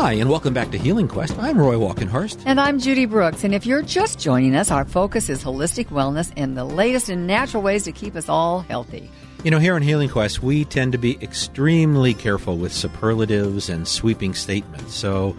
[0.00, 1.38] Hi, and welcome back to Healing Quest.
[1.38, 2.42] I'm Roy Walkenhorst.
[2.46, 3.44] And I'm Judy Brooks.
[3.44, 7.26] And if you're just joining us, our focus is holistic wellness and the latest in
[7.26, 9.10] natural ways to keep us all healthy.
[9.44, 13.86] You know, here on Healing Quest, we tend to be extremely careful with superlatives and
[13.86, 14.94] sweeping statements.
[14.94, 15.36] So,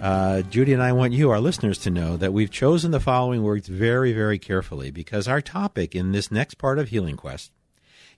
[0.00, 3.42] uh, Judy and I want you, our listeners, to know that we've chosen the following
[3.42, 7.52] words very, very carefully because our topic in this next part of Healing Quest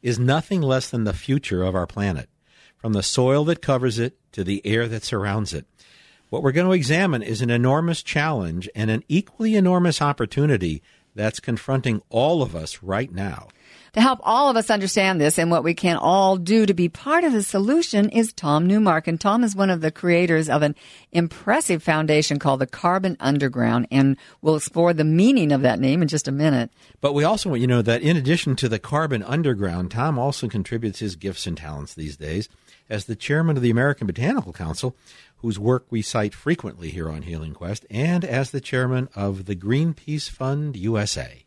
[0.00, 2.28] is nothing less than the future of our planet,
[2.82, 5.66] from the soil that covers it to the air that surrounds it.
[6.30, 10.82] What we're going to examine is an enormous challenge and an equally enormous opportunity
[11.14, 13.48] that's confronting all of us right now.
[13.92, 16.88] To help all of us understand this and what we can all do to be
[16.88, 19.06] part of the solution is Tom Newmark.
[19.06, 20.74] And Tom is one of the creators of an
[21.12, 23.86] impressive foundation called the Carbon Underground.
[23.90, 26.70] And we'll explore the meaning of that name in just a minute.
[27.02, 30.18] But we also want you to know that in addition to the Carbon Underground, Tom
[30.18, 32.48] also contributes his gifts and talents these days
[32.92, 34.94] as the chairman of the American Botanical Council,
[35.38, 39.56] whose work we cite frequently here on Healing Quest, and as the chairman of the
[39.56, 41.44] Greenpeace Fund USA.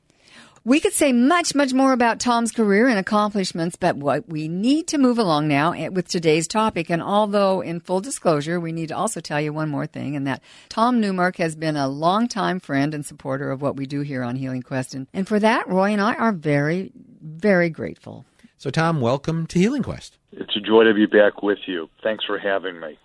[0.65, 4.87] We could say much, much more about Tom's career and accomplishments, but what we need
[4.87, 6.89] to move along now eh, with today's topic.
[6.89, 10.25] And although, in full disclosure, we need to also tell you one more thing, and
[10.25, 14.23] that Tom Newmark has been a longtime friend and supporter of what we do here
[14.23, 14.95] on Healing Quest.
[14.95, 18.25] And, and for that, Roy and I are very, very grateful.
[18.65, 20.17] So, Tom, welcome to Healing Quest.
[20.31, 21.87] It's a joy to be back with you.
[22.01, 22.97] Thanks for having me.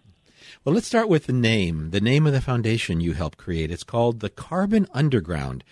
[0.64, 3.70] Well, let's start with the name, the name of the foundation you helped create.
[3.70, 5.62] It's called the Carbon Underground.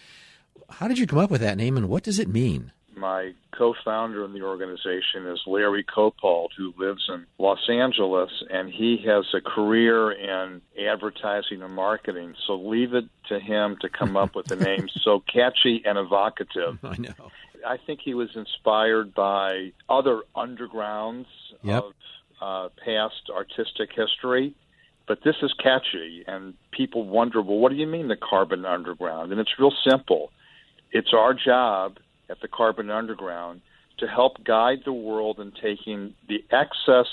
[0.69, 2.73] How did you come up with that name and what does it mean?
[2.95, 8.69] My co founder in the organization is Larry Kopald, who lives in Los Angeles, and
[8.69, 12.35] he has a career in advertising and marketing.
[12.47, 16.79] So leave it to him to come up with a name so catchy and evocative.
[16.83, 17.31] I know.
[17.67, 21.27] I think he was inspired by other undergrounds
[21.63, 21.85] Yep.
[21.85, 21.93] of
[22.41, 24.55] uh, past artistic history.
[25.07, 29.33] But this is catchy, and people wonder, well, what do you mean the carbon underground?
[29.33, 30.31] And it's real simple.
[30.93, 31.97] It's our job
[32.29, 33.63] at the carbon underground
[33.99, 37.07] to help guide the world in taking the excess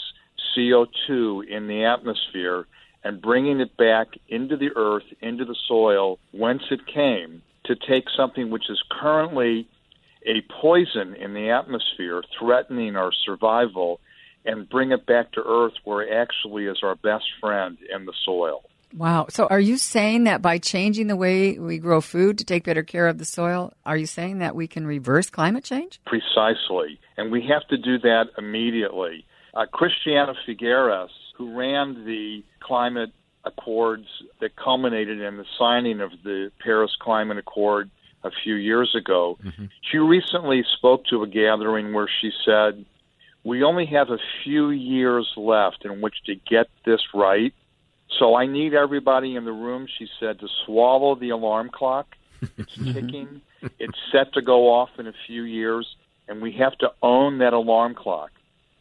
[0.56, 2.68] CO2 in the atmosphere
[3.04, 8.06] and bringing it back into the earth, into the soil, whence it came, to take
[8.16, 9.68] something which is currently
[10.26, 14.00] a poison in the atmosphere, threatening our survival,
[14.46, 18.14] and bring it back to earth where it actually is our best friend in the
[18.26, 18.64] soil.
[18.96, 19.28] Wow.
[19.30, 22.84] So are you saying that by changing the way we grow food to take better
[22.84, 26.00] care of the soil, are you saying that we can reverse climate change?
[26.06, 27.00] Precisely.
[27.18, 29.26] And we have to do that immediately.
[29.54, 33.12] Uh, Christiana Figueres, who ran the climate
[33.44, 34.08] accords
[34.40, 37.90] that culminated in the signing of the Paris Climate Accord
[38.26, 39.66] a few years ago, mm-hmm.
[39.90, 42.84] she recently spoke to a gathering where she said,
[43.44, 47.54] We only have a few years left in which to get this right.
[48.20, 52.08] So I need everybody in the room, she said, to swallow the alarm clock.
[52.58, 52.94] It's mm-hmm.
[52.94, 53.42] ticking.
[53.80, 55.96] It's set to go off in a few years,
[56.28, 58.32] and we have to own that alarm clock.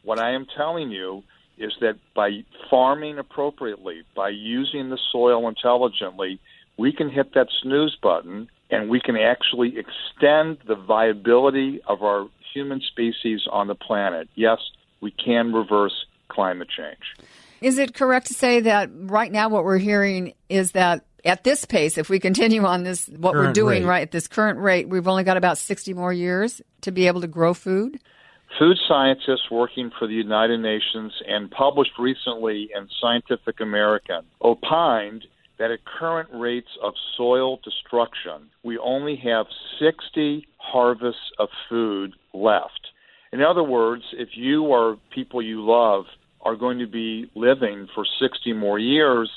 [0.03, 1.22] What I am telling you
[1.56, 6.41] is that by farming appropriately, by using the soil intelligently,
[6.76, 12.29] we can hit that snooze button and we can actually extend the viability of our
[12.53, 14.29] human species on the planet.
[14.35, 14.59] Yes,
[15.01, 17.29] we can reverse climate change.
[17.61, 21.65] Is it correct to say that right now what we're hearing is that at this
[21.65, 23.89] pace, if we continue on this, what we're doing rate.
[23.89, 27.23] right at this current rate, we've only got about 60 more years to be able
[27.23, 27.99] to grow food?
[28.59, 35.27] Food scientists working for the United Nations and published recently in Scientific American opined
[35.65, 39.47] that at current rates of soil destruction, we only have
[39.81, 42.89] 60 harvests of food left.
[43.33, 46.05] In other words, if you or people you love
[46.43, 49.31] are going to be living for 60 more years,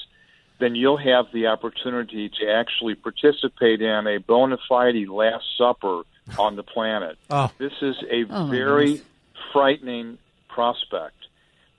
[0.59, 6.01] then you'll have the opportunity to actually participate in a bona fide Last Supper
[6.37, 7.17] on the planet.
[7.29, 7.49] Oh.
[7.57, 9.05] This is a Oh, very goodness.
[9.53, 10.17] frightening
[10.49, 11.15] prospect.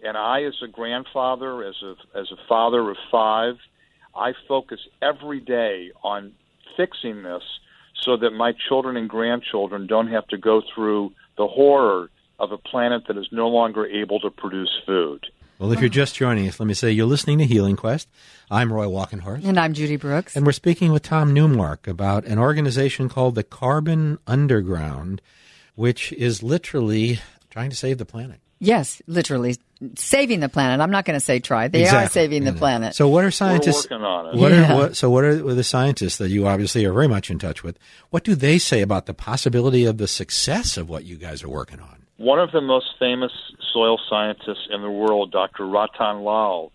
[0.03, 3.57] And I, as a grandfather, as a as a father of five,
[4.19, 6.33] I focus every day on
[6.77, 7.43] fixing this
[8.05, 12.59] so that my children and grandchildren don't have to go through the horror of a
[12.59, 15.27] planet that is no longer able to produce food.
[15.59, 18.09] Well, if you're just joining us, let me say you're listening to Healing Quest.
[18.49, 19.45] I'm Roy Walkenhorst.
[19.45, 20.37] And I'm Judy Brooks.
[20.37, 25.21] And we're speaking with Tom Newmark about an organization called the Carbon Underground,
[25.75, 27.19] which is literally
[27.51, 28.39] trying to save the planet.
[28.61, 29.57] yes, literally
[29.97, 30.81] saving the planet.
[30.81, 31.69] I'm not going to say try.
[31.69, 32.95] They are saving the planet.
[32.95, 33.89] So, what are scientists?
[33.91, 34.41] working on it.
[34.41, 34.73] What Yeah.
[34.73, 35.11] are what, so?
[35.11, 37.79] What are the scientists that you obviously are very much in touch with?
[38.11, 41.49] What do they say about the possibility of the success of what you guys are
[41.49, 42.03] working on?
[42.17, 43.31] One of the most famous
[43.73, 45.67] soil scientists in the world, Dr.
[45.67, 46.73] Rattan Lal,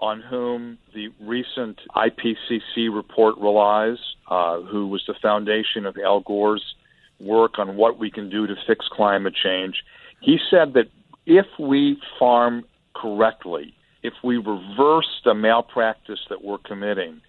[0.00, 3.98] on whom the recent IPCC report relies,
[4.28, 6.74] uh, who was the foundation of Al Gore's
[7.20, 9.84] work on what we can do to fix climate change.
[10.20, 10.88] He said that
[11.26, 12.64] if we farm
[12.94, 17.20] correctly, if we reverse the malpractice that we're committing,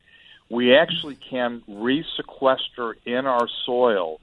[0.49, 4.19] we actually can resequester in our soil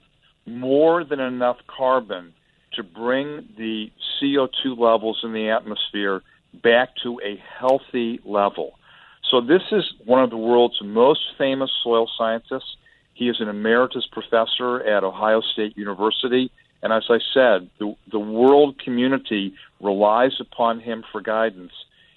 [0.46, 2.32] more than enough carbon
[2.74, 3.90] to bring the
[4.20, 6.22] CO2 levels in the atmosphere
[6.62, 8.74] back to a healthy level.
[9.30, 12.76] So, this is one of the world's most famous soil scientists.
[13.14, 16.50] He is an emeritus professor at Ohio State University.
[16.82, 21.72] And as I said, the, the world community relies upon him for guidance.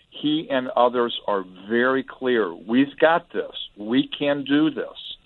[0.10, 2.54] He and others are very clear.
[2.54, 3.51] We've got this.
[3.75, 5.18] We can do this.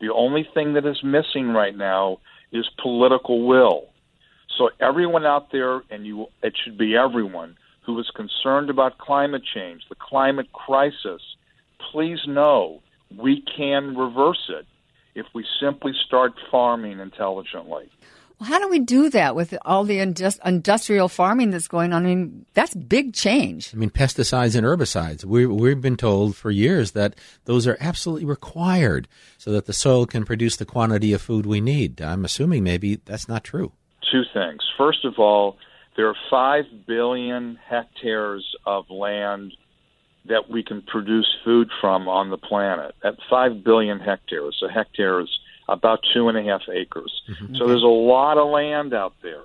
[0.00, 2.18] The only thing that is missing right now
[2.50, 3.88] is political will.
[4.58, 9.42] So everyone out there, and you, it should be everyone who is concerned about climate
[9.54, 11.22] change, the climate crisis,
[11.90, 12.82] please know
[13.16, 14.66] we can reverse it
[15.14, 17.90] if we simply start farming intelligently.
[18.42, 22.04] Well, how do we do that with all the industrial farming that's going on?
[22.04, 23.70] I mean, that's big change.
[23.72, 25.24] I mean, pesticides and herbicides.
[25.24, 29.06] We, we've been told for years that those are absolutely required
[29.38, 32.02] so that the soil can produce the quantity of food we need.
[32.02, 33.70] I'm assuming maybe that's not true
[34.12, 34.60] two things.
[34.76, 35.56] First of all,
[35.96, 39.54] there are 5 billion hectares of land
[40.26, 42.94] that we can produce food from on the planet.
[43.02, 45.30] At 5 billion hectares, a hectare is
[45.72, 47.22] about two and a half acres.
[47.28, 47.56] Mm-hmm.
[47.56, 49.42] So there's a lot of land out there.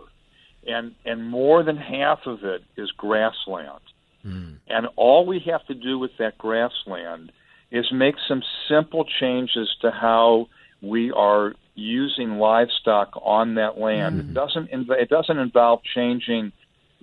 [0.68, 3.80] And, and more than half of it is grassland.
[4.26, 4.58] Mm.
[4.68, 7.32] And all we have to do with that grassland
[7.72, 10.48] is make some simple changes to how
[10.82, 14.16] we are using livestock on that land.
[14.16, 14.20] Mm.
[14.20, 16.52] It doesn't inv- it doesn't involve changing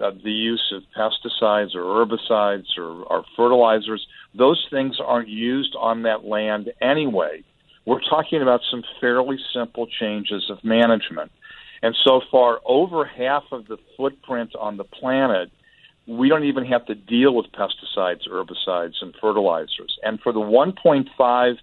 [0.01, 4.07] uh, the use of pesticides or herbicides or, or fertilizers.
[4.35, 7.45] Those things aren't used on that land anyway.
[7.87, 11.31] We're talking about some fairly simple changes of management.
[11.83, 15.51] And so far, over half of the footprint on the planet,
[16.07, 19.99] we don't even have to deal with pesticides, herbicides, and fertilizers.
[20.03, 21.55] And for the 1.5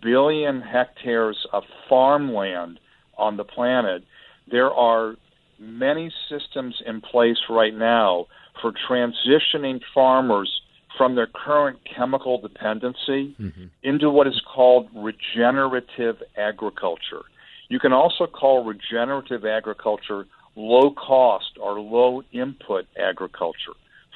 [0.00, 2.78] billion hectares of farmland
[3.18, 4.04] on the planet,
[4.50, 5.16] there are
[5.58, 8.26] many systems in place right now
[8.60, 10.59] for transitioning farmers
[10.96, 13.66] from their current chemical dependency mm-hmm.
[13.82, 17.22] into what is called regenerative agriculture.
[17.68, 20.26] You can also call regenerative agriculture
[20.56, 23.74] low cost or low input agriculture.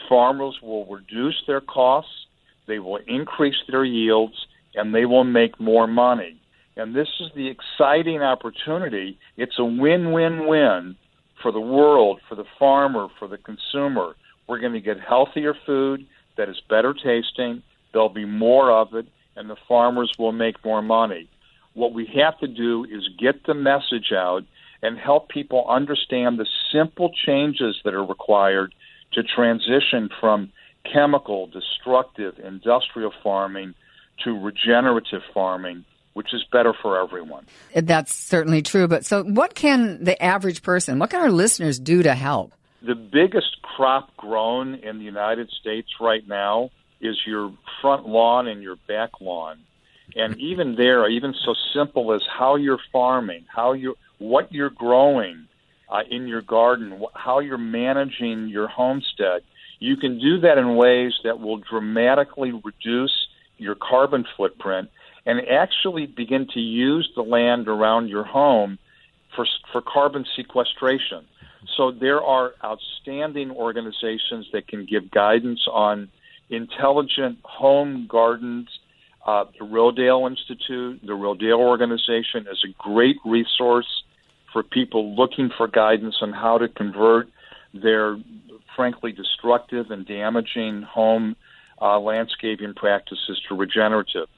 [0.08, 2.26] Farmers will reduce their costs,
[2.66, 6.40] they will increase their yields, and they will make more money.
[6.76, 9.18] And this is the exciting opportunity.
[9.36, 10.96] It's a win win win
[11.40, 14.16] for the world, for the farmer, for the consumer.
[14.48, 19.06] We're going to get healthier food that is better tasting, there'll be more of it,
[19.36, 21.28] and the farmers will make more money.
[21.74, 24.44] What we have to do is get the message out
[24.82, 28.74] and help people understand the simple changes that are required
[29.12, 30.52] to transition from
[30.90, 33.74] chemical, destructive, industrial farming
[34.22, 37.46] to regenerative farming, which is better for everyone.
[37.74, 38.86] That's certainly true.
[38.86, 42.52] But so, what can the average person, what can our listeners do to help?
[42.84, 47.50] The biggest crop grown in the United States right now is your
[47.80, 49.60] front lawn and your back lawn.
[50.14, 55.48] And even there, even so simple as how you're farming, how you what you're growing
[55.88, 59.42] uh, in your garden, how you're managing your homestead,
[59.78, 64.90] you can do that in ways that will dramatically reduce your carbon footprint
[65.24, 68.78] and actually begin to use the land around your home
[69.34, 71.24] for, for carbon sequestration.
[71.76, 76.08] So there are outstanding organizations that can give guidance on
[76.50, 78.68] intelligent home gardens.
[79.26, 84.02] Uh, the Rodale Institute, the Rodale Organization is a great resource
[84.52, 87.28] for people looking for guidance on how to convert
[87.72, 88.16] their
[88.76, 91.36] frankly destructive and damaging home
[91.80, 94.28] uh, landscaping practices to regenerative.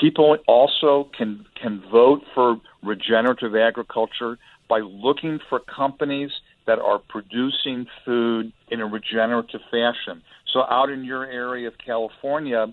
[0.00, 4.38] People also can can vote for regenerative agriculture
[4.68, 6.30] by looking for companies
[6.66, 10.22] that are producing food in a regenerative fashion.
[10.52, 12.66] So out in your area of California,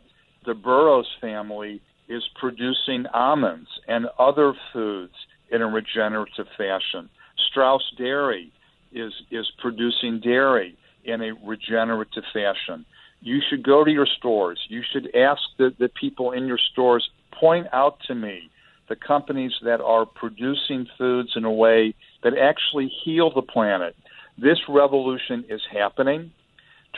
[0.45, 5.13] the Burroughs family is producing almonds and other foods
[5.51, 7.09] in a regenerative fashion.
[7.49, 8.51] Straus Dairy
[8.93, 12.85] is is producing dairy in a regenerative fashion
[13.21, 14.59] you should go to your stores.
[14.67, 17.07] You should ask the, the people in your stores,
[17.39, 18.49] point out to me
[18.89, 23.95] the companies that are producing foods in a way that actually heal the planet.
[24.37, 26.31] This revolution is happening.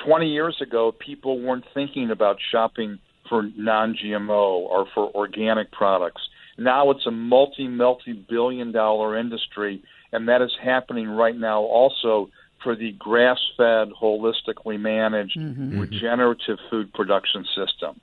[0.06, 3.00] 20 years ago, people weren't thinking about shopping
[3.30, 6.22] for non GMO or for organic products.
[6.58, 12.30] Now it's a multi, multi billion dollar industry, and that is happening right now also
[12.63, 15.80] for the grass fed, holistically managed, mm-hmm.
[15.80, 18.00] regenerative food production system.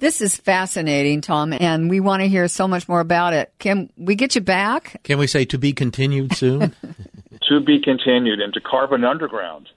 [0.00, 3.52] This is fascinating, Tom, and we want to hear so much more about it.
[3.58, 5.00] Can we get you back?
[5.02, 6.72] Can we say to be continued soon?
[7.48, 9.70] to be continued into Carbon Underground.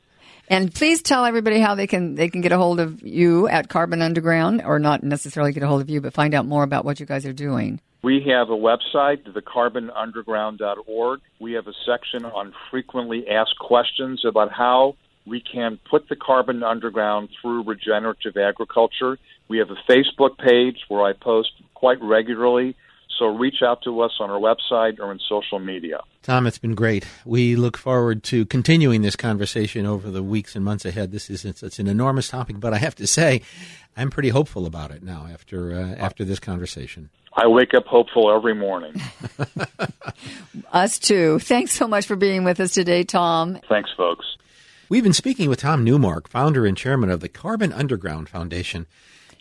[0.48, 3.70] And please tell everybody how they can they can get a hold of you at
[3.70, 6.86] Carbon Underground, or not necessarily get a hold of you, but find out more about
[6.86, 7.80] what you guys are doing.
[8.04, 11.22] We have a website, thecarbonunderground.org.
[11.40, 16.64] We have a section on frequently asked questions about how we can put the carbon
[16.64, 19.18] underground through regenerative agriculture.
[19.48, 22.76] We have a Facebook page where I post quite regularly.
[23.20, 26.00] So reach out to us on our website or in social media.
[26.24, 27.06] Tom, it's been great.
[27.24, 31.12] We look forward to continuing this conversation over the weeks and months ahead.
[31.12, 33.44] This is it's, it's an enormous topic, but I have to say,
[33.96, 37.12] I'm pretty hopeful about it now after uh, after this conversation.
[37.34, 38.94] I wake up hopeful every morning.
[40.72, 41.40] us too.
[41.40, 43.60] Thanks so much for being with us today, Tom.
[43.70, 44.26] Thanks, folks.
[44.92, 48.88] We've been speaking with Tom Newmark, founder and chairman of the Carbon Underground Foundation.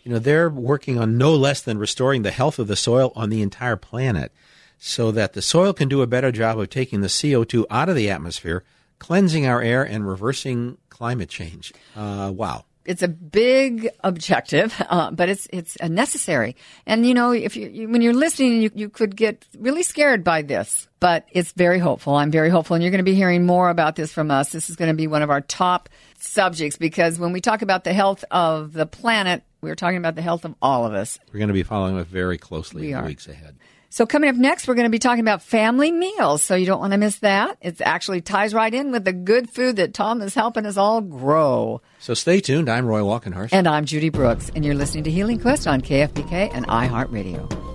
[0.01, 3.29] You know, they're working on no less than restoring the health of the soil on
[3.29, 4.31] the entire planet
[4.77, 7.97] so that the soil can do a better job of taking the CO2 out of
[7.97, 8.63] the atmosphere,
[8.97, 11.73] cleansing our air, and reversing climate change.
[11.97, 16.55] Uh, wow it's a big objective, uh, but it's it's necessary.
[16.85, 20.23] And you know, if you, you, when you're listening, you you could get really scared
[20.23, 22.15] by this, but it's very hopeful.
[22.15, 24.51] I'm very hopeful, and you're going to be hearing more about this from us.
[24.51, 27.83] This is going to be one of our top subjects because when we talk about
[27.83, 31.19] the health of the planet, we're talking about the health of all of us.
[31.31, 33.57] We're going to be following it very closely we in the weeks ahead.
[33.91, 36.41] So coming up next, we're going to be talking about family meals.
[36.41, 37.57] So you don't want to miss that.
[37.59, 41.01] It actually ties right in with the good food that Tom is helping us all
[41.01, 41.81] grow.
[41.99, 42.69] So stay tuned.
[42.69, 43.49] I'm Roy Walkenhorst.
[43.51, 44.49] And I'm Judy Brooks.
[44.55, 47.70] And you're listening to Healing Quest on KFBK and iHeartRadio.